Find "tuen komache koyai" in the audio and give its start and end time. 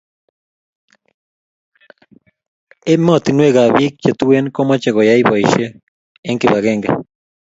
4.19-5.23